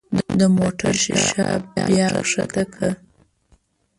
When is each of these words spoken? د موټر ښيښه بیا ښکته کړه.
د 0.39 0.41
موټر 0.57 0.93
ښيښه 1.03 1.47
بیا 1.85 2.07
ښکته 2.31 2.63
کړه. 2.73 2.91